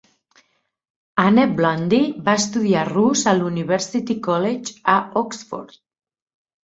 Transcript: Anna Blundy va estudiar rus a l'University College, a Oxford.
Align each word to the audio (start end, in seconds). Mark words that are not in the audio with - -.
Anna 1.23 1.43
Blundy 1.59 1.99
va 2.29 2.35
estudiar 2.43 2.87
rus 2.91 3.23
a 3.33 3.37
l'University 3.41 4.19
College, 4.31 4.77
a 4.95 5.01
Oxford. 5.23 5.81